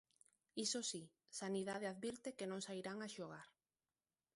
[0.65, 1.03] Iso si,
[1.39, 3.47] Sanidade advirte que non sairán a xogar.